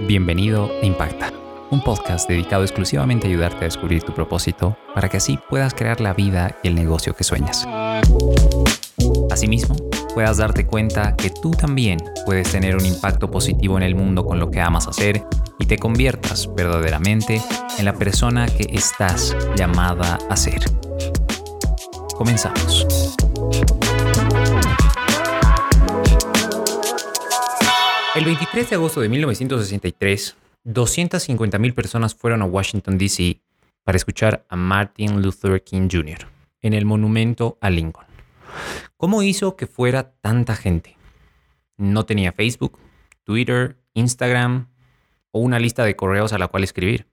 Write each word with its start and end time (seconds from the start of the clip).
Bienvenido 0.00 0.70
a 0.82 0.84
Impacta, 0.84 1.32
un 1.70 1.82
podcast 1.82 2.28
dedicado 2.28 2.62
exclusivamente 2.62 3.26
a 3.26 3.30
ayudarte 3.30 3.60
a 3.60 3.64
descubrir 3.64 4.02
tu 4.02 4.12
propósito 4.12 4.76
para 4.94 5.08
que 5.08 5.16
así 5.16 5.38
puedas 5.48 5.72
crear 5.72 6.00
la 6.00 6.12
vida 6.12 6.54
y 6.62 6.68
el 6.68 6.74
negocio 6.74 7.16
que 7.16 7.24
sueñas. 7.24 7.66
Asimismo, 9.30 9.74
puedas 10.14 10.36
darte 10.36 10.66
cuenta 10.66 11.16
que 11.16 11.30
tú 11.30 11.52
también 11.52 11.98
puedes 12.26 12.52
tener 12.52 12.76
un 12.76 12.84
impacto 12.84 13.30
positivo 13.30 13.78
en 13.78 13.84
el 13.84 13.94
mundo 13.94 14.26
con 14.26 14.38
lo 14.38 14.50
que 14.50 14.60
amas 14.60 14.86
hacer 14.86 15.24
y 15.58 15.64
te 15.64 15.78
conviertas 15.78 16.54
verdaderamente 16.54 17.40
en 17.78 17.84
la 17.84 17.94
persona 17.94 18.46
que 18.46 18.68
estás 18.72 19.34
llamada 19.56 20.18
a 20.28 20.36
ser. 20.36 20.60
Comenzamos. 22.14 22.86
El 28.16 28.24
23 28.24 28.70
de 28.70 28.76
agosto 28.76 29.02
de 29.02 29.10
1963, 29.10 30.36
250.000 30.64 31.74
personas 31.74 32.14
fueron 32.14 32.40
a 32.40 32.46
Washington, 32.46 32.96
D.C. 32.96 33.42
para 33.84 33.96
escuchar 33.96 34.46
a 34.48 34.56
Martin 34.56 35.20
Luther 35.20 35.62
King 35.62 35.90
Jr. 35.92 36.26
en 36.62 36.72
el 36.72 36.86
monumento 36.86 37.58
a 37.60 37.68
Lincoln. 37.68 38.06
¿Cómo 38.96 39.22
hizo 39.22 39.54
que 39.54 39.66
fuera 39.66 40.14
tanta 40.22 40.56
gente? 40.56 40.96
No 41.76 42.06
tenía 42.06 42.32
Facebook, 42.32 42.78
Twitter, 43.22 43.76
Instagram 43.92 44.70
o 45.30 45.40
una 45.40 45.58
lista 45.58 45.84
de 45.84 45.94
correos 45.94 46.32
a 46.32 46.38
la 46.38 46.48
cual 46.48 46.64
escribir. 46.64 47.06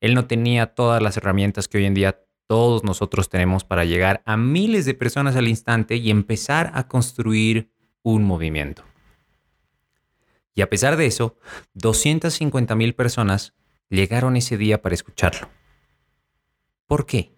Él 0.00 0.14
no 0.14 0.24
tenía 0.24 0.68
todas 0.68 1.02
las 1.02 1.18
herramientas 1.18 1.68
que 1.68 1.76
hoy 1.76 1.84
en 1.84 1.92
día 1.92 2.24
todos 2.46 2.84
nosotros 2.84 3.28
tenemos 3.28 3.64
para 3.64 3.84
llegar 3.84 4.22
a 4.24 4.38
miles 4.38 4.86
de 4.86 4.94
personas 4.94 5.36
al 5.36 5.46
instante 5.46 5.96
y 5.96 6.10
empezar 6.10 6.70
a 6.72 6.88
construir 6.88 7.70
un 8.02 8.24
movimiento. 8.24 8.82
Y 10.54 10.62
a 10.62 10.68
pesar 10.68 10.96
de 10.96 11.06
eso, 11.06 11.36
250 11.74 12.74
mil 12.74 12.94
personas 12.94 13.54
llegaron 13.88 14.36
ese 14.36 14.56
día 14.56 14.82
para 14.82 14.94
escucharlo. 14.94 15.48
¿Por 16.86 17.06
qué? 17.06 17.32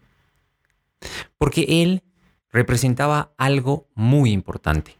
Porque 1.38 1.82
él 1.82 2.02
representaba 2.50 3.34
algo 3.36 3.88
muy 3.94 4.30
importante. 4.30 4.96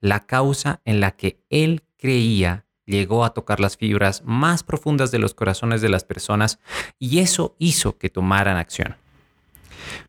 La 0.00 0.20
causa 0.20 0.80
en 0.84 1.00
la 1.00 1.12
que 1.12 1.42
él 1.48 1.82
creía 1.96 2.66
llegó 2.86 3.24
a 3.24 3.32
tocar 3.32 3.60
las 3.60 3.76
fibras 3.76 4.22
más 4.24 4.62
profundas 4.62 5.10
de 5.10 5.18
los 5.18 5.34
corazones 5.34 5.80
de 5.80 5.88
las 5.88 6.04
personas 6.04 6.60
y 6.98 7.20
eso 7.20 7.56
hizo 7.58 7.96
que 7.96 8.10
tomaran 8.10 8.58
acción. 8.58 8.96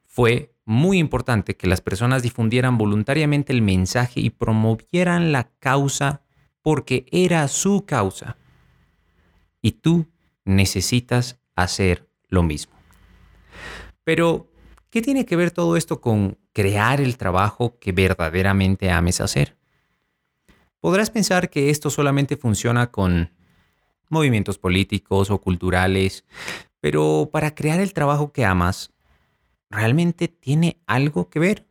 Fue 0.06 0.54
muy 0.66 0.98
importante 0.98 1.56
que 1.56 1.68
las 1.68 1.80
personas 1.80 2.24
difundieran 2.24 2.78
voluntariamente 2.78 3.54
el 3.54 3.62
mensaje 3.62 4.20
y 4.20 4.30
promovieran 4.30 5.32
la 5.32 5.50
causa 5.60 6.25
porque 6.66 7.06
era 7.12 7.48
su 7.48 7.86
causa. 7.86 8.38
Y 9.62 9.74
tú 9.74 10.08
necesitas 10.46 11.40
hacer 11.56 12.10
lo 12.28 12.42
mismo. 12.42 12.74
Pero, 14.04 14.50
¿qué 14.90 15.04
tiene 15.04 15.28
que 15.28 15.36
ver 15.36 15.52
todo 15.52 15.78
esto 15.78 16.02
con 16.02 16.40
crear 16.54 17.02
el 17.02 17.18
trabajo 17.18 17.78
que 17.78 17.92
verdaderamente 17.92 18.90
ames 18.90 19.22
hacer? 19.22 19.56
Podrás 20.80 21.12
pensar 21.12 21.52
que 21.52 21.70
esto 21.70 21.92
solamente 21.92 22.36
funciona 22.36 22.90
con 22.90 23.32
movimientos 24.10 24.58
políticos 24.58 25.30
o 25.30 25.40
culturales, 25.40 26.26
pero 26.80 27.30
para 27.32 27.54
crear 27.54 27.80
el 27.80 27.94
trabajo 27.94 28.32
que 28.32 28.44
amas, 28.44 28.92
¿realmente 29.70 30.28
tiene 30.28 30.82
algo 30.88 31.30
que 31.30 31.38
ver? 31.38 31.68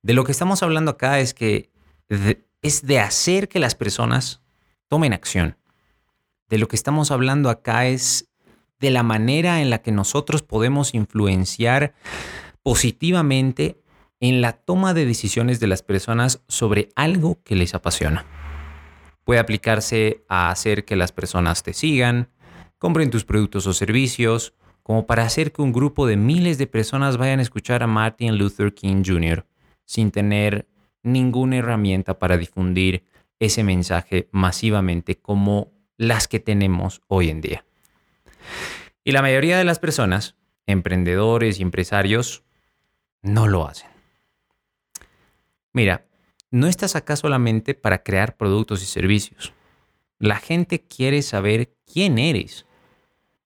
De 0.00 0.14
lo 0.14 0.24
que 0.24 0.32
estamos 0.32 0.62
hablando 0.62 0.92
acá 0.92 1.20
es 1.20 1.34
que 1.34 1.70
es 2.64 2.86
de 2.86 2.98
hacer 2.98 3.48
que 3.50 3.58
las 3.58 3.74
personas 3.74 4.40
tomen 4.88 5.12
acción. 5.12 5.58
De 6.48 6.56
lo 6.56 6.66
que 6.66 6.76
estamos 6.76 7.10
hablando 7.10 7.50
acá 7.50 7.86
es 7.86 8.30
de 8.80 8.90
la 8.90 9.02
manera 9.02 9.60
en 9.60 9.68
la 9.68 9.82
que 9.82 9.92
nosotros 9.92 10.42
podemos 10.42 10.94
influenciar 10.94 11.94
positivamente 12.62 13.82
en 14.18 14.40
la 14.40 14.54
toma 14.54 14.94
de 14.94 15.04
decisiones 15.04 15.60
de 15.60 15.66
las 15.66 15.82
personas 15.82 16.42
sobre 16.48 16.88
algo 16.96 17.38
que 17.44 17.54
les 17.54 17.74
apasiona. 17.74 18.24
Puede 19.24 19.40
aplicarse 19.40 20.24
a 20.28 20.48
hacer 20.48 20.86
que 20.86 20.96
las 20.96 21.12
personas 21.12 21.62
te 21.62 21.74
sigan, 21.74 22.30
compren 22.78 23.10
tus 23.10 23.26
productos 23.26 23.66
o 23.66 23.74
servicios, 23.74 24.54
como 24.82 25.06
para 25.06 25.24
hacer 25.24 25.52
que 25.52 25.60
un 25.60 25.72
grupo 25.72 26.06
de 26.06 26.16
miles 26.16 26.56
de 26.56 26.66
personas 26.66 27.18
vayan 27.18 27.40
a 27.40 27.42
escuchar 27.42 27.82
a 27.82 27.86
Martin 27.86 28.38
Luther 28.38 28.72
King 28.72 29.02
Jr. 29.04 29.46
sin 29.84 30.10
tener 30.10 30.66
ninguna 31.04 31.58
herramienta 31.58 32.18
para 32.18 32.36
difundir 32.36 33.04
ese 33.38 33.62
mensaje 33.62 34.28
masivamente 34.32 35.16
como 35.16 35.72
las 35.96 36.26
que 36.26 36.40
tenemos 36.40 37.02
hoy 37.06 37.30
en 37.30 37.40
día. 37.40 37.64
Y 39.04 39.12
la 39.12 39.22
mayoría 39.22 39.58
de 39.58 39.64
las 39.64 39.78
personas, 39.78 40.34
emprendedores 40.66 41.60
y 41.60 41.62
empresarios, 41.62 42.42
no 43.22 43.46
lo 43.46 43.66
hacen. 43.66 43.90
Mira, 45.72 46.06
no 46.50 46.68
estás 46.68 46.94
acá 46.94 47.16
solamente 47.16 47.74
para 47.74 48.02
crear 48.02 48.36
productos 48.36 48.82
y 48.82 48.86
servicios. 48.86 49.52
La 50.18 50.36
gente 50.36 50.80
quiere 50.80 51.20
saber 51.22 51.74
quién 51.84 52.18
eres. 52.18 52.64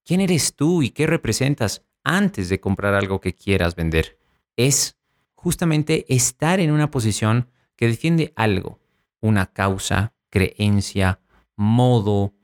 ¿Quién 0.05 0.21
eres 0.21 0.55
tú 0.55 0.83
y 0.83 0.91
qué 0.91 1.07
representas 1.07 1.85
antes 2.05 2.49
de 2.49 2.61
comprar 2.61 2.95
algo 2.95 3.21
que 3.21 3.35
quieras 3.35 3.75
vender? 3.75 4.19
Es 4.57 4.98
justamente 5.39 6.05
estar 6.13 6.59
en 6.59 6.73
una 6.73 6.91
posición 6.91 7.49
que 7.77 7.87
defiende 7.87 8.33
algo, 8.35 8.81
una 9.21 9.47
causa, 9.47 10.13
creencia, 10.31 11.21
modo, 11.55 12.35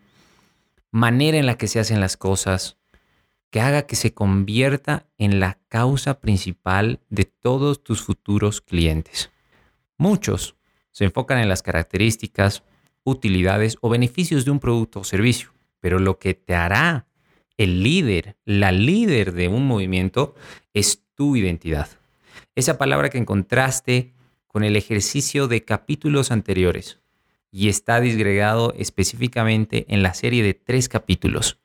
manera 0.92 1.36
en 1.36 1.46
la 1.46 1.58
que 1.58 1.66
se 1.66 1.80
hacen 1.80 1.98
las 1.98 2.16
cosas, 2.16 2.78
que 3.50 3.60
haga 3.60 3.88
que 3.88 3.96
se 3.96 4.14
convierta 4.14 5.08
en 5.18 5.40
la 5.40 5.58
causa 5.66 6.20
principal 6.20 7.00
de 7.10 7.24
todos 7.24 7.82
tus 7.82 8.00
futuros 8.00 8.60
clientes. 8.60 9.32
Muchos 9.98 10.54
se 10.92 11.04
enfocan 11.04 11.40
en 11.40 11.48
las 11.48 11.62
características, 11.62 12.62
utilidades 13.02 13.76
o 13.80 13.88
beneficios 13.88 14.44
de 14.44 14.52
un 14.52 14.60
producto 14.60 15.00
o 15.00 15.04
servicio, 15.04 15.52
pero 15.80 15.98
lo 15.98 16.20
que 16.20 16.34
te 16.34 16.54
hará 16.54 17.08
el 17.56 17.82
líder, 17.82 18.36
la 18.44 18.70
líder 18.70 19.32
de 19.32 19.48
un 19.48 19.66
movimiento, 19.66 20.36
es 20.72 21.02
tu 21.16 21.34
identidad. 21.34 21.88
Esa 22.56 22.78
palabra 22.78 23.10
que 23.10 23.18
encontraste 23.18 24.14
con 24.46 24.62
el 24.62 24.76
ejercicio 24.76 25.48
de 25.48 25.64
capítulos 25.64 26.30
anteriores 26.30 27.00
y 27.50 27.68
está 27.68 28.00
disgregado 28.00 28.72
específicamente 28.78 29.86
en 29.88 30.04
la 30.04 30.14
serie 30.14 30.44
de 30.44 30.54
tres 30.54 30.88
capítulos. 30.88 31.58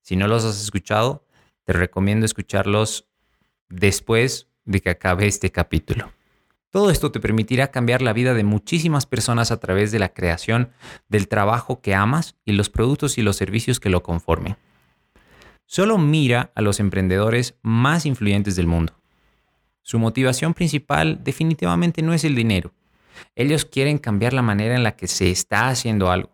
Si 0.00 0.14
no 0.14 0.28
los 0.28 0.44
has 0.44 0.62
escuchado, 0.62 1.26
te 1.64 1.72
recomiendo 1.72 2.24
escucharlos 2.24 3.08
después 3.68 4.48
de 4.64 4.80
que 4.80 4.90
acabe 4.90 5.26
este 5.26 5.50
capítulo. 5.50 6.12
Todo 6.70 6.90
esto 6.90 7.10
te 7.10 7.18
permitirá 7.18 7.72
cambiar 7.72 8.00
la 8.00 8.12
vida 8.12 8.32
de 8.32 8.44
muchísimas 8.44 9.06
personas 9.06 9.50
a 9.50 9.58
través 9.58 9.90
de 9.90 9.98
la 9.98 10.14
creación 10.14 10.70
del 11.08 11.26
trabajo 11.26 11.80
que 11.80 11.94
amas 11.94 12.36
y 12.44 12.52
los 12.52 12.70
productos 12.70 13.18
y 13.18 13.22
los 13.22 13.36
servicios 13.36 13.80
que 13.80 13.90
lo 13.90 14.04
conformen. 14.04 14.56
Solo 15.66 15.98
mira 15.98 16.52
a 16.54 16.62
los 16.62 16.78
emprendedores 16.78 17.56
más 17.62 18.06
influyentes 18.06 18.54
del 18.54 18.68
mundo. 18.68 19.01
Su 19.82 19.98
motivación 19.98 20.54
principal 20.54 21.22
definitivamente 21.24 22.02
no 22.02 22.14
es 22.14 22.24
el 22.24 22.34
dinero. 22.34 22.72
Ellos 23.34 23.64
quieren 23.64 23.98
cambiar 23.98 24.32
la 24.32 24.42
manera 24.42 24.74
en 24.74 24.82
la 24.82 24.96
que 24.96 25.08
se 25.08 25.30
está 25.30 25.68
haciendo 25.68 26.10
algo. 26.10 26.30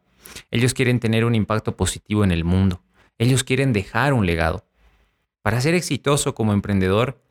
Ellos 0.50 0.74
quieren 0.74 1.00
tener 1.00 1.24
un 1.24 1.34
impacto 1.34 1.76
positivo 1.76 2.24
en 2.24 2.30
el 2.30 2.44
mundo. 2.44 2.82
Ellos 3.16 3.44
quieren 3.44 3.72
dejar 3.72 4.12
un 4.12 4.26
legado. 4.26 4.66
Para 5.42 5.60
ser 5.60 5.74
exitoso 5.74 6.34
como 6.34 6.52
emprendedor, 6.52 7.22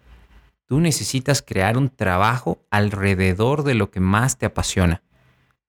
tú 0.66 0.80
necesitas 0.80 1.42
crear 1.42 1.78
un 1.78 1.90
trabajo 1.90 2.66
alrededor 2.72 3.64
de 3.64 3.76
lo 3.76 3.92
que 3.92 4.00
más 4.00 4.38
te 4.38 4.46
apasiona. 4.46 5.04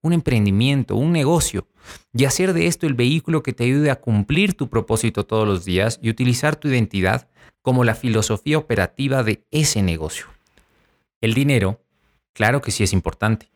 Un 0.01 0.13
emprendimiento, 0.13 0.95
un 0.95 1.11
negocio, 1.11 1.67
y 2.13 2.25
hacer 2.25 2.53
de 2.53 2.67
esto 2.67 2.87
el 2.87 2.93
vehículo 2.93 3.43
que 3.43 3.53
te 3.53 3.65
ayude 3.65 3.91
a 3.91 3.99
cumplir 3.99 4.55
tu 4.55 4.69
propósito 4.69 5.25
todos 5.25 5.47
los 5.47 5.65
días 5.65 5.99
y 6.01 6.09
utilizar 6.09 6.55
tu 6.55 6.69
identidad 6.69 7.27
como 7.61 7.83
la 7.83 7.95
filosofía 7.95 8.57
operativa 8.57 9.23
de 9.23 9.45
ese 9.51 9.81
negocio. 9.81 10.25
El 11.21 11.33
dinero, 11.33 11.83
claro 12.33 12.61
que 12.61 12.71
sí 12.71 12.83
es 12.83 12.93
importante, 12.93 13.51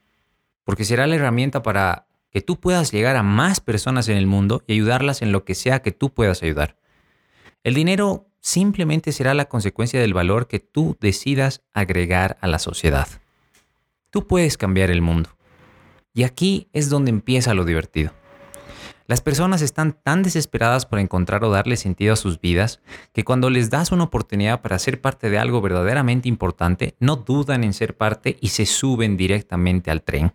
porque 0.64 0.86
será 0.86 1.08
la 1.08 1.16
herramienta 1.16 1.64
para 1.64 2.08
que 2.30 2.42
tú 2.42 2.60
puedas 2.60 2.92
llegar 2.92 3.16
a 3.16 3.24
más 3.24 3.60
personas 3.60 4.10
en 4.10 4.18
el 4.18 4.28
mundo 4.28 4.64
y 4.68 4.74
ayudarlas 4.74 5.22
en 5.22 5.32
lo 5.32 5.46
que 5.46 5.56
sea 5.56 5.82
que 5.82 5.92
tú 5.92 6.14
puedas 6.14 6.42
ayudar. 6.44 6.78
El 7.64 7.76
dinero 7.76 8.28
simplemente 8.42 9.12
será 9.12 9.34
la 9.34 9.46
consecuencia 9.46 10.02
del 10.02 10.14
valor 10.14 10.48
que 10.48 10.60
tú 10.60 10.98
decidas 11.00 11.62
agregar 11.74 12.38
a 12.42 12.48
la 12.48 12.60
sociedad. 12.60 13.08
Tú 14.10 14.28
puedes 14.28 14.58
cambiar 14.58 14.92
el 14.92 15.02
mundo. 15.02 15.30
Y 16.14 16.24
aquí 16.24 16.68
es 16.74 16.90
donde 16.90 17.10
empieza 17.10 17.54
lo 17.54 17.66
divertido. 17.66 18.14
Las 19.06 19.22
personas 19.22 19.62
están 19.62 19.94
tan 20.02 20.24
desesperadas 20.24 20.86
por 20.86 21.00
encontrar 21.00 21.44
o 21.44 21.50
darle 21.50 21.76
sentido 21.76 22.14
a 22.14 22.18
sus 22.18 22.40
vidas 22.40 22.80
que 23.12 23.26
cuando 23.26 23.50
les 23.50 23.70
das 23.70 23.92
una 23.92 24.06
oportunidad 24.06 24.62
para 24.62 24.80
ser 24.80 25.02
parte 25.02 25.30
de 25.30 25.38
algo 25.38 25.62
verdaderamente 25.62 26.30
importante, 26.30 26.96
no 27.00 27.18
dudan 27.18 27.66
en 27.66 27.74
ser 27.74 27.98
parte 27.98 28.38
y 28.40 28.50
se 28.50 28.66
suben 28.66 29.18
directamente 29.18 29.92
al 29.92 30.04
tren. 30.04 30.34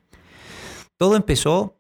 Todo 0.99 1.17
empezó 1.17 1.79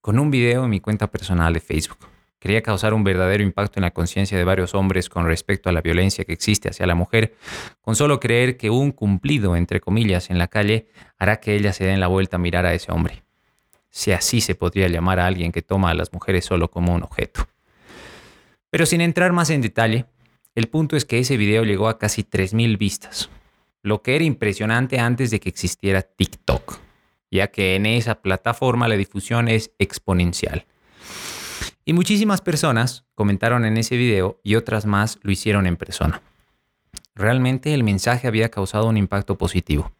con 0.00 0.18
un 0.18 0.30
video 0.30 0.64
en 0.64 0.70
mi 0.70 0.80
cuenta 0.80 1.10
personal 1.10 1.54
de 1.54 1.60
Facebook. 1.60 2.08
Quería 2.40 2.62
causar 2.62 2.92
un 2.92 3.04
verdadero 3.04 3.42
impacto 3.42 3.78
en 3.78 3.82
la 3.84 3.92
conciencia 3.92 4.36
de 4.36 4.44
varios 4.44 4.74
hombres 4.74 5.08
con 5.08 5.24
respecto 5.24 5.70
a 5.70 5.72
la 5.72 5.80
violencia 5.80 6.24
que 6.24 6.34
existe 6.34 6.68
hacia 6.68 6.86
la 6.86 6.94
mujer, 6.94 7.36
con 7.80 7.96
solo 7.96 8.20
creer 8.20 8.58
que 8.58 8.68
un 8.68 8.90
cumplido, 8.90 9.56
entre 9.56 9.80
comillas, 9.80 10.28
en 10.28 10.38
la 10.38 10.48
calle 10.48 10.88
hará 11.16 11.40
que 11.40 11.54
ella 11.54 11.72
se 11.72 11.84
den 11.84 12.00
la 12.00 12.08
vuelta 12.08 12.36
a 12.36 12.40
mirar 12.40 12.66
a 12.66 12.74
ese 12.74 12.92
hombre. 12.92 13.23
Si 13.94 14.10
así 14.10 14.40
se 14.40 14.56
podría 14.56 14.88
llamar 14.88 15.20
a 15.20 15.26
alguien 15.26 15.52
que 15.52 15.62
toma 15.62 15.90
a 15.90 15.94
las 15.94 16.12
mujeres 16.12 16.44
solo 16.44 16.68
como 16.68 16.92
un 16.92 17.04
objeto. 17.04 17.46
Pero 18.68 18.86
sin 18.86 19.00
entrar 19.00 19.32
más 19.32 19.50
en 19.50 19.60
detalle, 19.60 20.06
el 20.56 20.66
punto 20.66 20.96
es 20.96 21.04
que 21.04 21.20
ese 21.20 21.36
video 21.36 21.62
llegó 21.62 21.86
a 21.86 21.96
casi 21.96 22.24
3.000 22.24 22.76
vistas, 22.76 23.30
lo 23.82 24.02
que 24.02 24.16
era 24.16 24.24
impresionante 24.24 24.98
antes 24.98 25.30
de 25.30 25.38
que 25.38 25.48
existiera 25.48 26.02
TikTok, 26.02 26.80
ya 27.30 27.52
que 27.52 27.76
en 27.76 27.86
esa 27.86 28.16
plataforma 28.16 28.88
la 28.88 28.96
difusión 28.96 29.46
es 29.46 29.70
exponencial. 29.78 30.66
Y 31.84 31.92
muchísimas 31.92 32.40
personas 32.40 33.04
comentaron 33.14 33.64
en 33.64 33.76
ese 33.76 33.96
video 33.96 34.40
y 34.42 34.56
otras 34.56 34.86
más 34.86 35.20
lo 35.22 35.30
hicieron 35.30 35.68
en 35.68 35.76
persona. 35.76 36.20
Realmente 37.14 37.72
el 37.72 37.84
mensaje 37.84 38.26
había 38.26 38.48
causado 38.48 38.88
un 38.88 38.96
impacto 38.96 39.38
positivo. 39.38 39.92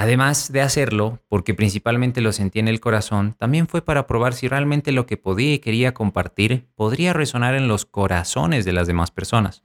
Además 0.00 0.50
de 0.50 0.62
hacerlo, 0.62 1.20
porque 1.28 1.52
principalmente 1.52 2.22
lo 2.22 2.32
sentí 2.32 2.58
en 2.58 2.68
el 2.68 2.80
corazón, 2.80 3.34
también 3.38 3.68
fue 3.68 3.82
para 3.82 4.06
probar 4.06 4.32
si 4.32 4.48
realmente 4.48 4.92
lo 4.92 5.04
que 5.04 5.18
podía 5.18 5.52
y 5.52 5.58
quería 5.58 5.92
compartir 5.92 6.66
podría 6.74 7.12
resonar 7.12 7.54
en 7.54 7.68
los 7.68 7.84
corazones 7.84 8.64
de 8.64 8.72
las 8.72 8.86
demás 8.86 9.10
personas. 9.10 9.62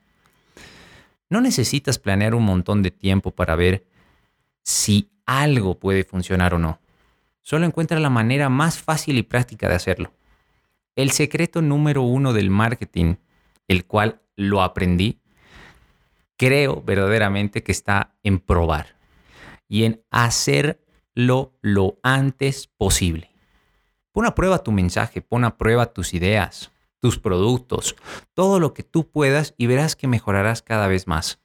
No 1.29 1.39
necesitas 1.39 1.99
planear 1.99 2.35
un 2.35 2.43
montón 2.43 2.83
de 2.83 2.91
tiempo 2.91 3.31
para 3.31 3.55
ver 3.55 3.85
si 4.61 5.09
algo 5.25 5.79
puede 5.79 6.03
funcionar 6.03 6.53
o 6.53 6.59
no. 6.59 6.81
Solo 7.41 7.65
encuentra 7.65 8.01
la 8.01 8.09
manera 8.09 8.49
más 8.49 8.77
fácil 8.77 9.17
y 9.17 9.23
práctica 9.23 9.69
de 9.69 9.75
hacerlo. 9.75 10.11
El 10.97 11.11
secreto 11.11 11.61
número 11.61 12.01
uno 12.01 12.33
del 12.33 12.49
marketing, 12.49 13.15
el 13.69 13.85
cual 13.85 14.19
lo 14.35 14.63
aprendí, 14.63 15.17
creo 16.35 16.81
verdaderamente 16.81 17.63
que 17.63 17.71
está 17.71 18.15
en 18.21 18.39
probar 18.39 18.95
y 19.67 19.83
en 19.83 20.03
hacerlo 20.11 21.53
lo 21.61 21.99
antes 22.03 22.67
posible. 22.67 23.31
Pon 24.11 24.25
a 24.25 24.35
prueba 24.35 24.63
tu 24.63 24.71
mensaje, 24.71 25.21
pon 25.21 25.43
a 25.43 25.57
prueba 25.57 25.87
tus 25.87 26.13
ideas, 26.13 26.71
tus 27.01 27.19
productos, 27.19 27.95
todo 28.33 28.59
lo 28.59 28.73
que 28.73 28.83
tú 28.83 29.09
puedas 29.09 29.53
y 29.57 29.67
verás 29.67 29.95
que 29.95 30.07
mejorarás 30.07 30.61
cada 30.61 30.87
vez 30.87 31.07
más. 31.07 31.39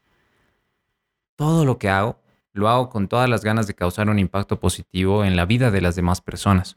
Todo 1.36 1.64
lo 1.64 1.78
que 1.78 1.88
hago, 1.88 2.20
lo 2.52 2.68
hago 2.68 2.88
con 2.88 3.08
todas 3.08 3.28
las 3.28 3.44
ganas 3.44 3.66
de 3.66 3.74
causar 3.74 4.08
un 4.08 4.18
impacto 4.18 4.60
positivo 4.60 5.24
en 5.24 5.36
la 5.36 5.46
vida 5.46 5.70
de 5.70 5.80
las 5.80 5.96
demás 5.96 6.20
personas. 6.20 6.76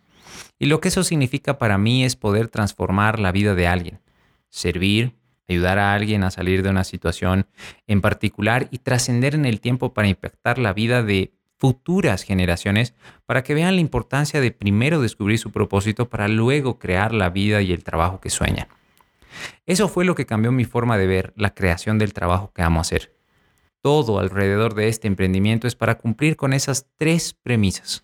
Y 0.60 0.68
lo 0.68 0.80
que 0.80 0.88
eso 0.88 1.04
significa 1.04 1.58
para 1.58 1.78
mí 1.78 2.04
es 2.06 2.16
poder 2.16 2.48
transformar 2.48 3.20
la 3.20 3.32
vida 3.32 3.56
de 3.56 3.68
alguien, 3.68 4.02
servir, 4.50 5.16
ayudar 5.48 5.80
a 5.80 5.94
alguien 5.94 6.24
a 6.24 6.32
salir 6.32 6.64
de 6.64 6.70
una 6.70 6.84
situación 6.84 7.48
en 7.88 8.02
particular 8.02 8.68
y 8.72 8.80
trascender 8.80 9.36
en 9.36 9.46
el 9.46 9.62
tiempo 9.62 9.94
para 9.94 10.08
impactar 10.08 10.58
la 10.58 10.74
vida 10.74 11.04
de 11.04 11.34
futuras 11.58 12.24
generaciones 12.24 12.94
para 13.26 13.44
que 13.44 13.54
vean 13.54 13.76
la 13.76 13.82
importancia 13.82 14.42
de 14.42 14.52
primero 14.52 15.00
descubrir 15.00 15.40
su 15.40 15.52
propósito 15.52 16.10
para 16.10 16.28
luego 16.28 16.78
crear 16.78 17.14
la 17.14 17.30
vida 17.30 17.62
y 17.62 17.72
el 17.72 17.84
trabajo 17.84 18.20
que 18.20 18.30
sueñan. 18.30 18.68
Eso 19.66 19.88
fue 19.88 20.06
lo 20.06 20.16
que 20.16 20.26
cambió 20.26 20.52
mi 20.52 20.66
forma 20.66 20.98
de 20.98 21.08
ver 21.08 21.34
la 21.38 21.54
creación 21.54 21.98
del 21.98 22.14
trabajo 22.14 22.52
que 22.54 22.62
amo 22.62 22.82
hacer. 22.82 23.16
Todo 23.82 24.20
alrededor 24.20 24.76
de 24.76 24.88
este 24.88 25.08
emprendimiento 25.08 25.68
es 25.68 25.76
para 25.76 25.98
cumplir 25.98 26.36
con 26.36 26.54
esas 26.54 26.88
tres 26.98 27.34
premisas. 27.34 28.04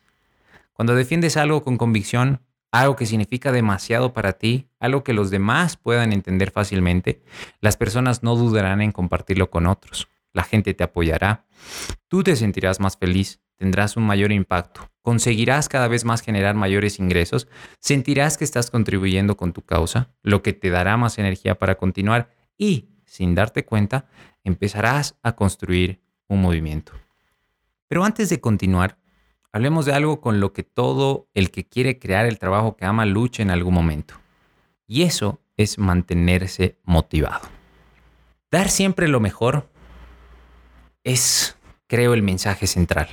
Cuando 0.74 0.96
defiendes 0.96 1.38
algo 1.38 1.62
con 1.62 1.78
convicción, 1.78 2.42
algo 2.72 2.96
que 2.96 3.06
significa 3.06 3.52
demasiado 3.52 4.14
para 4.14 4.34
ti, 4.34 4.70
algo 4.80 5.04
que 5.04 5.14
los 5.14 5.32
demás 5.32 5.78
puedan 5.78 6.14
entender 6.14 6.52
fácilmente, 6.52 7.22
las 7.62 7.78
personas 7.78 8.24
no 8.24 8.36
dudarán 8.36 8.82
en 8.82 8.92
compartirlo 8.92 9.50
con 9.50 9.68
otros. 9.68 10.08
La 10.34 10.44
gente 10.44 10.74
te 10.74 10.84
apoyará. 10.84 11.46
Tú 12.08 12.24
te 12.24 12.36
sentirás 12.36 12.80
más 12.80 12.98
feliz, 12.98 13.42
tendrás 13.56 13.98
un 13.98 14.04
mayor 14.04 14.32
impacto, 14.32 14.90
conseguirás 15.02 15.68
cada 15.68 15.88
vez 15.88 16.06
más 16.06 16.22
generar 16.22 16.56
mayores 16.56 17.00
ingresos, 17.00 17.48
sentirás 17.80 18.38
que 18.38 18.44
estás 18.44 18.70
contribuyendo 18.70 19.36
con 19.36 19.54
tu 19.54 19.64
causa, 19.64 20.14
lo 20.22 20.44
que 20.44 20.54
te 20.54 20.70
dará 20.70 20.98
más 20.98 21.18
energía 21.18 21.56
para 21.56 21.76
continuar 21.76 22.30
y, 22.58 22.90
sin 23.06 23.34
darte 23.34 23.66
cuenta, 23.66 24.06
empezarás 24.44 25.18
a 25.24 25.36
construir 25.36 26.02
un 26.28 26.42
movimiento. 26.42 26.94
Pero 27.88 28.06
antes 28.06 28.30
de 28.30 28.40
continuar, 28.40 28.99
Hablemos 29.52 29.86
de 29.86 29.94
algo 29.94 30.22
con 30.22 30.40
lo 30.40 30.54
que 30.54 30.64
todo 30.64 31.28
el 31.34 31.50
que 31.50 31.66
quiere 31.66 31.98
crear 31.98 32.28
el 32.28 32.38
trabajo 32.38 32.76
que 32.76 32.86
ama 32.86 33.06
lucha 33.06 33.42
en 33.42 33.50
algún 33.50 33.74
momento. 33.74 34.16
Y 34.86 35.04
eso 35.04 35.40
es 35.58 35.80
mantenerse 35.80 36.78
motivado. 36.84 37.48
Dar 38.52 38.70
siempre 38.70 39.08
lo 39.08 39.20
mejor 39.20 39.68
es, 41.04 41.58
creo, 41.88 42.14
el 42.14 42.22
mensaje 42.22 42.68
central. 42.68 43.08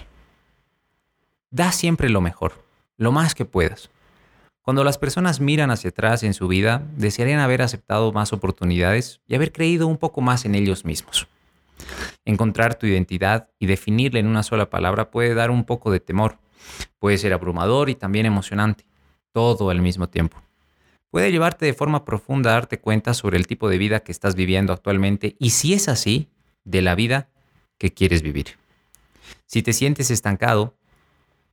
Da 1.50 1.72
siempre 1.72 2.10
lo 2.10 2.20
mejor, 2.20 2.64
lo 2.98 3.12
más 3.12 3.34
que 3.34 3.46
puedas. 3.46 3.90
Cuando 4.60 4.84
las 4.84 4.98
personas 4.98 5.40
miran 5.40 5.70
hacia 5.70 5.90
atrás 5.90 6.22
en 6.22 6.34
su 6.34 6.48
vida, 6.48 6.82
desearían 6.96 7.40
haber 7.40 7.62
aceptado 7.62 8.12
más 8.12 8.32
oportunidades 8.32 9.20
y 9.26 9.36
haber 9.36 9.52
creído 9.52 9.86
un 9.86 9.96
poco 9.96 10.20
más 10.20 10.44
en 10.44 10.54
ellos 10.54 10.84
mismos. 10.84 11.28
Encontrar 12.26 12.74
tu 12.74 12.86
identidad 12.86 13.48
y 13.58 13.66
definirla 13.66 14.18
en 14.18 14.26
una 14.26 14.42
sola 14.42 14.68
palabra 14.68 15.10
puede 15.10 15.32
dar 15.32 15.50
un 15.50 15.64
poco 15.64 15.92
de 15.92 16.00
temor. 16.00 16.38
Puede 16.98 17.18
ser 17.18 17.32
abrumador 17.32 17.88
y 17.88 17.94
también 17.94 18.26
emocionante, 18.26 18.84
todo 19.32 19.70
al 19.70 19.80
mismo 19.80 20.08
tiempo. 20.08 20.42
Puede 21.10 21.30
llevarte 21.30 21.64
de 21.64 21.72
forma 21.72 22.04
profunda 22.04 22.50
a 22.50 22.54
darte 22.54 22.80
cuenta 22.80 23.14
sobre 23.14 23.38
el 23.38 23.46
tipo 23.46 23.68
de 23.68 23.78
vida 23.78 24.00
que 24.00 24.10
estás 24.10 24.34
viviendo 24.34 24.72
actualmente 24.72 25.36
y 25.38 25.50
si 25.50 25.72
es 25.72 25.88
así, 25.88 26.28
de 26.64 26.82
la 26.82 26.96
vida 26.96 27.30
que 27.78 27.94
quieres 27.94 28.22
vivir. 28.22 28.58
Si 29.46 29.62
te 29.62 29.72
sientes 29.72 30.10
estancado, 30.10 30.76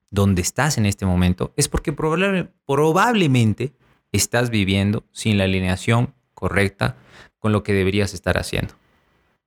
donde 0.10 0.42
estás 0.42 0.80
en 0.80 0.88
este 0.88 1.06
momento, 1.06 1.54
es 1.56 1.70
porque 1.70 1.94
probablemente 1.94 3.74
estás 4.12 4.50
viviendo 4.50 5.04
sin 5.12 5.38
la 5.38 5.44
alineación 5.44 6.16
correcta 6.34 6.98
con 7.38 7.52
lo 7.52 7.62
que 7.62 7.74
deberías 7.74 8.16
estar 8.16 8.40
haciendo. 8.40 8.74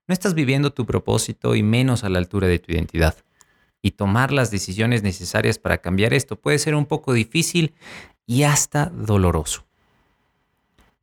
No 0.08 0.12
estás 0.12 0.34
viviendo 0.34 0.72
tu 0.72 0.86
propósito 0.86 1.56
y 1.56 1.62
menos 1.62 2.04
a 2.04 2.08
la 2.08 2.18
altura 2.18 2.46
de 2.46 2.58
tu 2.58 2.72
identidad. 2.72 3.16
Y 3.82 3.92
tomar 3.92 4.32
las 4.32 4.50
decisiones 4.50 5.02
necesarias 5.02 5.58
para 5.58 5.78
cambiar 5.78 6.14
esto 6.14 6.36
puede 6.36 6.58
ser 6.58 6.74
un 6.74 6.86
poco 6.86 7.12
difícil 7.12 7.74
y 8.24 8.44
hasta 8.44 8.86
doloroso. 8.86 9.64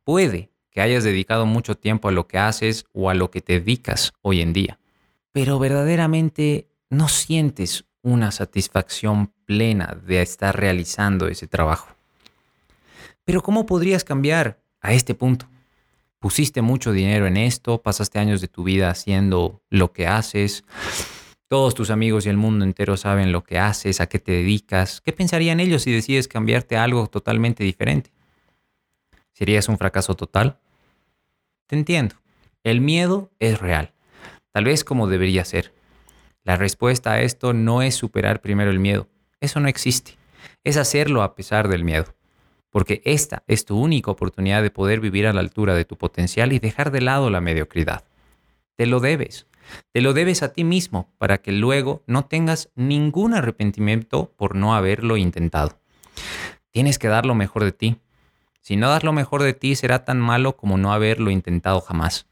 Puede 0.04 0.50
que 0.70 0.80
hayas 0.80 1.04
dedicado 1.04 1.46
mucho 1.46 1.76
tiempo 1.76 2.08
a 2.08 2.12
lo 2.12 2.26
que 2.26 2.38
haces 2.38 2.86
o 2.92 3.10
a 3.10 3.14
lo 3.14 3.30
que 3.30 3.40
te 3.40 3.60
dedicas 3.60 4.12
hoy 4.22 4.40
en 4.40 4.52
día, 4.52 4.78
pero 5.32 5.58
verdaderamente 5.58 6.68
no 6.90 7.08
sientes 7.08 7.84
una 8.02 8.32
satisfacción 8.32 9.32
plena 9.46 9.96
de 10.06 10.20
estar 10.20 10.58
realizando 10.58 11.28
ese 11.28 11.46
trabajo. 11.46 11.88
Pero 13.24 13.42
¿cómo 13.42 13.66
podrías 13.66 14.04
cambiar 14.04 14.60
a 14.80 14.92
este 14.92 15.14
punto? 15.14 15.46
Pusiste 16.24 16.62
mucho 16.62 16.92
dinero 16.92 17.26
en 17.26 17.36
esto, 17.36 17.82
pasaste 17.82 18.18
años 18.18 18.40
de 18.40 18.48
tu 18.48 18.64
vida 18.64 18.88
haciendo 18.88 19.60
lo 19.68 19.92
que 19.92 20.06
haces, 20.06 20.64
todos 21.48 21.74
tus 21.74 21.90
amigos 21.90 22.24
y 22.24 22.30
el 22.30 22.38
mundo 22.38 22.64
entero 22.64 22.96
saben 22.96 23.30
lo 23.30 23.44
que 23.44 23.58
haces, 23.58 24.00
a 24.00 24.06
qué 24.06 24.18
te 24.18 24.32
dedicas, 24.32 25.02
¿qué 25.02 25.12
pensarían 25.12 25.60
ellos 25.60 25.82
si 25.82 25.92
decides 25.92 26.26
cambiarte 26.26 26.78
algo 26.78 27.08
totalmente 27.08 27.62
diferente? 27.62 28.10
¿Serías 29.34 29.68
un 29.68 29.76
fracaso 29.76 30.14
total? 30.14 30.56
Te 31.66 31.76
entiendo. 31.76 32.14
El 32.62 32.80
miedo 32.80 33.30
es 33.38 33.60
real, 33.60 33.92
tal 34.50 34.64
vez 34.64 34.82
como 34.82 35.08
debería 35.08 35.44
ser. 35.44 35.74
La 36.42 36.56
respuesta 36.56 37.12
a 37.12 37.20
esto 37.20 37.52
no 37.52 37.82
es 37.82 37.96
superar 37.96 38.40
primero 38.40 38.70
el 38.70 38.78
miedo, 38.78 39.08
eso 39.42 39.60
no 39.60 39.68
existe, 39.68 40.16
es 40.62 40.78
hacerlo 40.78 41.22
a 41.22 41.34
pesar 41.34 41.68
del 41.68 41.84
miedo 41.84 42.14
porque 42.74 43.02
esta 43.04 43.44
es 43.46 43.64
tu 43.64 43.78
única 43.78 44.10
oportunidad 44.10 44.60
de 44.60 44.72
poder 44.72 44.98
vivir 44.98 45.28
a 45.28 45.32
la 45.32 45.38
altura 45.38 45.76
de 45.76 45.84
tu 45.84 45.96
potencial 45.96 46.52
y 46.52 46.58
dejar 46.58 46.90
de 46.90 47.02
lado 47.02 47.30
la 47.30 47.40
mediocridad. 47.40 48.02
Te 48.74 48.86
lo 48.86 48.98
debes. 48.98 49.46
Te 49.92 50.00
lo 50.00 50.12
debes 50.12 50.42
a 50.42 50.52
ti 50.52 50.64
mismo 50.64 51.08
para 51.18 51.38
que 51.38 51.52
luego 51.52 52.02
no 52.08 52.24
tengas 52.24 52.70
ningún 52.74 53.32
arrepentimiento 53.32 54.34
por 54.36 54.56
no 54.56 54.74
haberlo 54.74 55.16
intentado. 55.16 55.78
Tienes 56.72 56.98
que 56.98 57.06
dar 57.06 57.26
lo 57.26 57.36
mejor 57.36 57.62
de 57.62 57.70
ti. 57.70 58.00
Si 58.60 58.74
no 58.74 58.88
das 58.88 59.04
lo 59.04 59.12
mejor 59.12 59.44
de 59.44 59.54
ti 59.54 59.76
será 59.76 60.04
tan 60.04 60.18
malo 60.18 60.56
como 60.56 60.76
no 60.76 60.92
haberlo 60.92 61.30
intentado 61.30 61.80
jamás. 61.80 62.26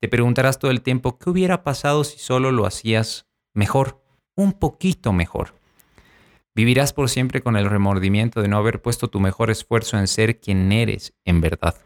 Te 0.00 0.08
preguntarás 0.08 0.58
todo 0.58 0.70
el 0.70 0.80
tiempo 0.80 1.18
qué 1.18 1.28
hubiera 1.28 1.64
pasado 1.64 2.02
si 2.04 2.18
solo 2.18 2.50
lo 2.50 2.64
hacías 2.64 3.26
mejor, 3.52 4.02
un 4.36 4.54
poquito 4.54 5.12
mejor. 5.12 5.52
Vivirás 6.56 6.94
por 6.94 7.10
siempre 7.10 7.42
con 7.42 7.58
el 7.58 7.68
remordimiento 7.68 8.40
de 8.40 8.48
no 8.48 8.56
haber 8.56 8.80
puesto 8.80 9.08
tu 9.08 9.20
mejor 9.20 9.50
esfuerzo 9.50 9.98
en 9.98 10.08
ser 10.08 10.40
quien 10.40 10.72
eres 10.72 11.12
en 11.26 11.42
verdad, 11.42 11.76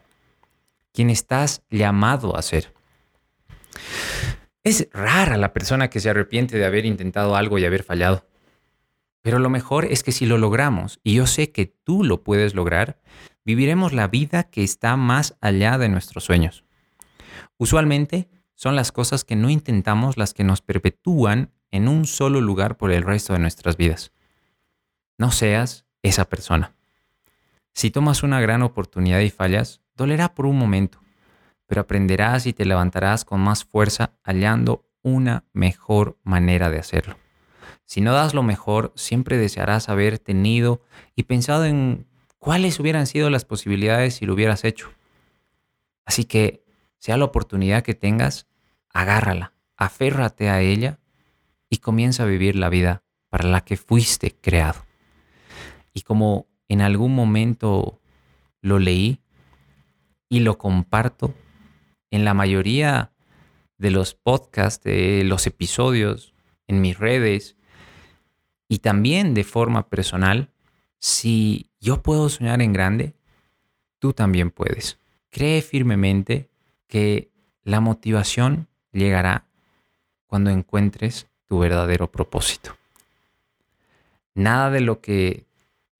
quien 0.93 1.11
estás 1.11 1.65
llamado 1.71 2.37
a 2.37 2.43
ser. 2.43 2.73
Es 4.62 4.87
rara 4.93 5.37
la 5.39 5.53
persona 5.53 5.91
que 5.91 5.99
se 5.99 6.09
arrepiente 6.09 6.57
de 6.57 6.67
haber 6.67 6.87
intentado 6.87 7.35
algo 7.35 7.59
y 7.59 7.65
haber 7.65 7.83
fallado. 7.83 8.25
Pero 9.23 9.41
lo 9.41 9.50
mejor 9.50 9.87
es 9.87 10.05
que 10.05 10.12
si 10.12 10.25
lo 10.25 10.39
logramos, 10.39 11.00
y 11.03 11.15
yo 11.15 11.27
sé 11.27 11.50
que 11.50 11.67
tú 11.67 12.05
lo 12.05 12.23
puedes 12.23 12.55
lograr, 12.55 13.00
viviremos 13.45 13.93
la 13.93 14.07
vida 14.07 14.45
que 14.45 14.62
está 14.62 14.97
más 14.97 15.37
allá 15.41 15.79
de 15.79 15.89
nuestros 15.89 16.23
sueños. 16.23 16.65
Usualmente 17.59 18.29
son 18.55 18.77
las 18.77 18.93
cosas 18.93 19.25
que 19.25 19.35
no 19.35 19.50
intentamos 19.50 20.17
las 20.17 20.33
que 20.33 20.45
nos 20.45 20.62
perpetúan 20.62 21.50
en 21.73 21.89
un 21.89 22.07
solo 22.07 22.41
lugar 22.41 22.77
por 22.77 22.93
el 22.93 23.03
resto 23.03 23.33
de 23.33 23.41
nuestras 23.41 23.77
vidas. 23.77 24.12
No 25.21 25.31
seas 25.31 25.85
esa 26.03 26.25
persona. 26.25 26.73
Si 27.75 27.91
tomas 27.91 28.23
una 28.23 28.41
gran 28.41 28.62
oportunidad 28.62 29.21
y 29.21 29.29
fallas, 29.29 29.83
dolerá 29.95 30.35
por 30.35 30.47
un 30.47 30.59
momento, 30.59 31.03
pero 31.67 31.83
aprenderás 31.83 32.47
y 32.47 32.55
te 32.55 32.65
levantarás 32.65 33.27
con 33.27 33.39
más 33.43 33.65
fuerza 33.65 34.12
hallando 34.23 34.89
una 35.03 35.45
mejor 35.53 36.17
manera 36.23 36.71
de 36.71 36.79
hacerlo. 36.79 37.19
Si 37.85 38.00
no 38.00 38.15
das 38.15 38.33
lo 38.33 38.43
mejor, 38.43 38.95
siempre 38.97 39.37
desearás 39.37 39.91
haber 39.91 40.19
tenido 40.19 40.81
y 41.15 41.25
pensado 41.25 41.67
en 41.67 42.07
cuáles 42.39 42.81
hubieran 42.81 43.07
sido 43.07 43.29
las 43.29 43.45
posibilidades 43.45 44.15
si 44.15 44.25
lo 44.25 44.33
hubieras 44.33 44.65
hecho. 44.65 44.91
Así 46.07 46.25
que, 46.25 46.65
sea 46.97 47.19
la 47.19 47.27
oportunidad 47.27 47.83
que 47.83 47.95
tengas, 47.95 48.47
agárrala, 48.89 49.53
aférrate 49.77 50.49
a 50.49 50.62
ella 50.62 50.99
y 51.69 51.77
comienza 51.77 52.23
a 52.23 52.27
vivir 52.27 52.57
la 52.57 52.71
vida 52.71 53.03
para 53.29 53.47
la 53.47 53.61
que 53.61 53.77
fuiste 53.77 54.35
creado. 54.35 54.89
Y 55.92 56.02
como 56.02 56.47
en 56.68 56.80
algún 56.80 57.14
momento 57.14 58.00
lo 58.61 58.78
leí 58.78 59.20
y 60.28 60.40
lo 60.40 60.59
comparto 60.59 61.35
en 62.11 62.25
la 62.25 62.35
mayoría 62.35 63.12
de 63.78 63.90
los 63.90 64.14
podcasts, 64.14 64.85
de 64.85 65.25
los 65.25 65.47
episodios, 65.47 66.35
en 66.66 66.80
mis 66.80 66.99
redes 66.99 67.56
y 68.68 68.78
también 68.78 69.35
de 69.35 69.42
forma 69.42 69.88
personal, 69.88 70.50
si 71.00 71.70
yo 71.80 72.02
puedo 72.02 72.28
soñar 72.28 72.62
en 72.62 72.73
grande, 72.73 73.14
tú 73.99 74.12
también 74.12 74.50
puedes. 74.50 74.99
Cree 75.30 75.62
firmemente 75.62 76.49
que 76.87 77.30
la 77.64 77.80
motivación 77.80 78.68
llegará 78.92 79.47
cuando 80.26 80.50
encuentres 80.50 81.26
tu 81.47 81.59
verdadero 81.59 82.12
propósito. 82.12 82.76
Nada 84.35 84.70
de 84.70 84.80
lo 84.80 85.00
que 85.00 85.47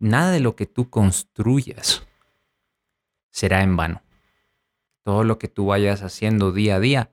nada 0.00 0.33
de 0.33 0.40
lo 0.40 0.57
que 0.57 0.66
tú 0.66 0.90
construyas 0.90 2.04
será 3.30 3.62
en 3.62 3.76
vano. 3.76 4.02
Todo 5.04 5.23
lo 5.23 5.38
que 5.38 5.49
tú 5.49 5.66
vayas 5.66 6.02
haciendo 6.02 6.52
día 6.52 6.76
a 6.76 6.80
día, 6.80 7.11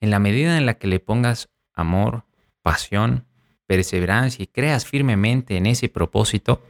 en 0.00 0.10
la 0.10 0.18
medida 0.18 0.56
en 0.56 0.66
la 0.66 0.74
que 0.74 0.86
le 0.86 1.00
pongas 1.00 1.48
amor, 1.72 2.24
pasión, 2.62 3.26
perseverancia 3.66 4.42
y 4.42 4.46
creas 4.46 4.86
firmemente 4.86 5.56
en 5.56 5.66
ese 5.66 5.88
propósito, 5.88 6.62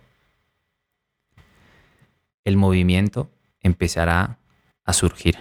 el 2.44 2.56
movimiento 2.56 3.30
empezará 3.60 4.38
a 4.84 4.92
surgir 4.92 5.36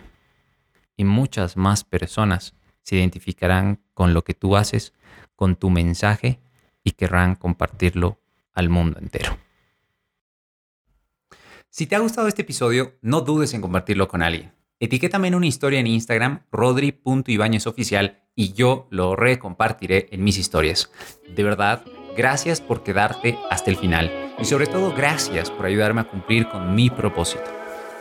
y 0.97 1.03
muchas 1.03 1.55
más 1.55 1.83
personas 1.83 2.55
se 2.81 2.95
identificarán 2.95 3.79
con 3.93 4.13
lo 4.13 4.23
que 4.23 4.33
tú 4.33 4.55
haces, 4.55 4.93
con 5.35 5.55
tu 5.55 5.69
mensaje 5.69 6.39
y 6.83 6.91
querrán 6.91 7.35
compartirlo 7.35 8.19
al 8.53 8.69
mundo 8.69 8.99
entero. 8.99 9.44
Si 11.77 11.87
te 11.87 11.97
ha 11.97 11.99
gustado 11.99 12.29
este 12.29 12.43
episodio, 12.43 12.93
no 13.01 13.19
dudes 13.19 13.53
en 13.53 13.59
compartirlo 13.59 14.07
con 14.07 14.21
alguien. 14.21 14.53
Etiquétame 14.79 15.27
en 15.27 15.35
una 15.35 15.47
historia 15.47 15.77
en 15.77 15.87
Instagram, 15.87 16.45
rodri.ibáñezoficial, 16.49 18.23
y 18.33 18.53
yo 18.53 18.87
lo 18.91 19.17
recompartiré 19.17 20.07
en 20.11 20.23
mis 20.23 20.37
historias. 20.37 20.89
De 21.27 21.43
verdad, 21.43 21.83
gracias 22.15 22.61
por 22.61 22.81
quedarte 22.81 23.37
hasta 23.51 23.71
el 23.71 23.75
final 23.75 24.09
y 24.39 24.45
sobre 24.45 24.67
todo 24.67 24.95
gracias 24.95 25.51
por 25.51 25.65
ayudarme 25.65 25.99
a 25.99 26.09
cumplir 26.09 26.47
con 26.47 26.75
mi 26.75 26.89
propósito 26.89 27.43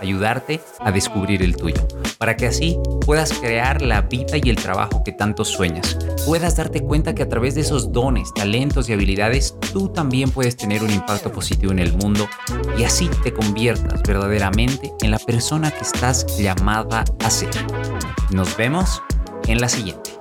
ayudarte 0.01 0.61
a 0.81 0.93
descubrir 0.93 1.43
el 1.43 1.57
tuyo, 1.57 1.87
para 2.19 2.37
que 2.37 2.47
así 2.47 2.79
puedas 3.05 3.33
crear 3.33 3.83
la 3.83 4.03
vida 4.03 4.37
y 4.43 4.51
el 4.51 4.57
trabajo 4.57 5.03
que 5.05 5.13
tanto 5.13 5.45
sueñas. 5.45 5.99
Puedas 6.27 6.57
darte 6.57 6.81
cuenta 6.81 7.15
que 7.15 7.23
a 7.23 7.29
través 7.29 7.55
de 7.55 7.63
esos 7.63 7.93
dones, 7.93 8.33
talentos 8.35 8.89
y 8.89 8.93
habilidades, 8.93 9.57
tú 9.75 9.89
también 9.89 10.31
puedes 10.31 10.57
tener 10.57 10.85
un 10.85 10.91
impacto 10.91 11.33
positivo 11.33 11.73
en 11.73 11.81
el 11.81 11.93
mundo 11.97 12.29
y 12.79 12.85
así 12.85 13.11
te 13.25 13.35
conviertas 13.35 14.05
verdaderamente 14.05 14.93
en 15.03 15.11
la 15.11 15.19
persona 15.19 15.73
que 15.73 15.81
estás 15.81 16.25
llamada 16.39 17.05
a 17.25 17.31
ser. 17.31 17.51
Nos 18.31 18.57
vemos 18.57 19.03
en 19.49 19.61
la 19.61 19.69
siguiente. 19.69 20.13